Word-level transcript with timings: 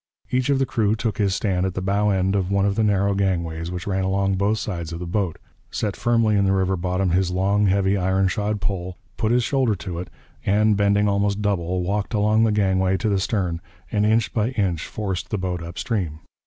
Each 0.31 0.49
of 0.49 0.57
the 0.57 0.65
crew 0.65 0.95
took 0.95 1.19
his 1.19 1.35
stand 1.35 1.63
at 1.63 1.75
the 1.75 1.79
bow 1.81 2.09
end 2.09 2.35
of 2.35 2.49
one 2.49 2.65
of 2.65 2.73
the 2.73 2.83
narrow 2.83 3.13
gangways 3.13 3.69
which 3.69 3.85
ran 3.85 4.03
along 4.03 4.33
both 4.33 4.57
sides 4.57 4.91
of 4.91 4.97
the 4.97 5.05
boat, 5.05 5.37
set 5.69 5.95
firmly 5.95 6.35
in 6.35 6.43
the 6.43 6.53
river 6.53 6.75
bottom 6.75 7.11
his 7.11 7.29
long, 7.29 7.67
heavy, 7.67 7.95
iron 7.95 8.27
shod 8.27 8.59
pole, 8.61 8.97
put 9.15 9.31
his 9.31 9.43
shoulder 9.43 9.75
to 9.75 9.99
it, 9.99 10.09
and, 10.43 10.75
bending 10.75 11.07
almost 11.07 11.43
double, 11.43 11.83
walked 11.83 12.15
along 12.15 12.45
the 12.45 12.51
gangway 12.51 12.97
to 12.97 13.09
the 13.09 13.19
stern 13.19 13.61
and 13.91 14.03
inch 14.03 14.33
by 14.33 14.47
inch 14.49 14.87
forced 14.87 15.29
the 15.29 15.37
boat 15.37 15.61
up 15.61 15.77
stream. 15.77 16.21